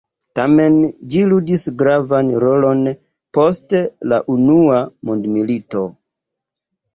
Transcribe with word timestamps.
Tamen, 0.37 0.77
ĝi 1.13 1.19
ludis 1.33 1.65
gravan 1.81 2.31
rolon 2.45 2.81
post 3.39 3.77
la 4.13 4.21
Unua 4.37 4.81
Mondmilito. 5.11 5.85